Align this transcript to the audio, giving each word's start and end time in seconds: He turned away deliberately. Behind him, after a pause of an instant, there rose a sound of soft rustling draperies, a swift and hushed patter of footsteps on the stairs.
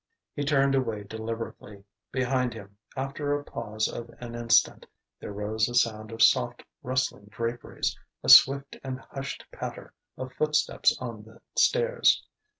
He 0.33 0.43
turned 0.43 0.73
away 0.73 1.03
deliberately. 1.03 1.83
Behind 2.11 2.55
him, 2.55 2.75
after 2.97 3.39
a 3.39 3.43
pause 3.43 3.87
of 3.87 4.09
an 4.19 4.33
instant, 4.33 4.87
there 5.19 5.31
rose 5.31 5.69
a 5.69 5.75
sound 5.75 6.11
of 6.11 6.23
soft 6.23 6.63
rustling 6.81 7.25
draperies, 7.27 7.95
a 8.23 8.29
swift 8.29 8.77
and 8.83 8.99
hushed 8.99 9.45
patter 9.51 9.93
of 10.17 10.33
footsteps 10.33 10.97
on 10.99 11.21
the 11.21 11.39
stairs. 11.55 12.23